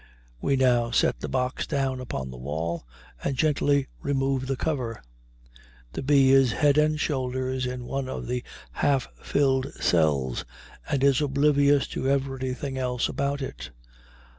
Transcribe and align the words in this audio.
We 0.41 0.55
now 0.55 0.89
set 0.89 1.19
the 1.19 1.29
box 1.29 1.67
down 1.67 1.99
upon 1.99 2.31
the 2.31 2.37
wall 2.39 2.87
and 3.23 3.37
gently 3.37 3.85
remove 4.01 4.47
the 4.47 4.55
cover. 4.57 5.03
The 5.93 6.01
bee 6.01 6.31
is 6.31 6.53
head 6.53 6.79
and 6.79 6.99
shoulders 6.99 7.67
in 7.67 7.85
one 7.85 8.09
of 8.09 8.25
the 8.25 8.43
half 8.71 9.07
filled 9.21 9.71
cells, 9.75 10.43
and 10.89 11.03
is 11.03 11.21
oblivious 11.21 11.85
to 11.89 12.09
everything 12.09 12.79
else 12.79 13.09
about 13.09 13.43
it. 13.43 13.69